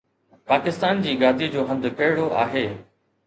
پاڪستان 0.51 1.03
جي 1.03 1.13
گاديءَ 1.23 1.51
جو 1.57 1.65
هنڌ 1.73 1.87
ڪهڙو 1.99 2.25
آهي؟ 2.45 2.65